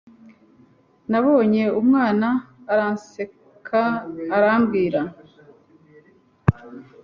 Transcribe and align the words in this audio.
nabonye 1.09 1.63
umwana 1.81 2.27
Aranseka 2.71 3.83
arambwira 4.35 5.01